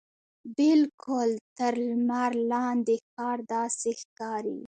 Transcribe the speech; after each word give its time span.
بالکل 0.57 1.31
تر 1.57 1.73
لمر 1.87 2.31
لاندې 2.51 2.95
ښار 3.09 3.37
داسې 3.53 3.89
ښکاري. 4.01 4.57